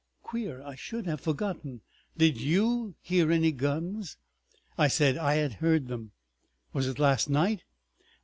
[0.23, 1.81] "Queer I should have forgotten!
[2.17, 4.17] Did you hear any guns?"
[4.75, 6.13] I said I had heard them.
[6.73, 7.61] "Was it last night?"